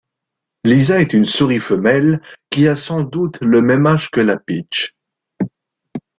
[0.65, 4.95] Lisa est une souris femelle qui a sans doute le même âge que Lapitch.